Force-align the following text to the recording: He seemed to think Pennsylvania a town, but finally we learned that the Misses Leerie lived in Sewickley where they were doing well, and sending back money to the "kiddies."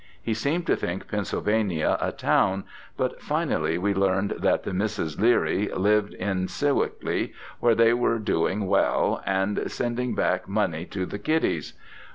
He 0.19 0.33
seemed 0.33 0.65
to 0.65 0.75
think 0.75 1.07
Pennsylvania 1.07 1.95
a 2.01 2.11
town, 2.11 2.63
but 2.97 3.21
finally 3.21 3.77
we 3.77 3.93
learned 3.93 4.31
that 4.39 4.63
the 4.63 4.73
Misses 4.73 5.19
Leerie 5.19 5.69
lived 5.75 6.15
in 6.15 6.47
Sewickley 6.47 7.33
where 7.59 7.75
they 7.75 7.93
were 7.93 8.17
doing 8.17 8.65
well, 8.65 9.21
and 9.27 9.69
sending 9.71 10.15
back 10.15 10.49
money 10.49 10.85
to 10.85 11.05
the 11.05 11.19
"kiddies." 11.19 11.73